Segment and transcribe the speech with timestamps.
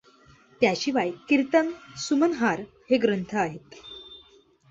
[0.61, 1.69] त्यशिवाय कीर्तन
[1.97, 3.75] सुमनहार हे ग्रंथ आहेत.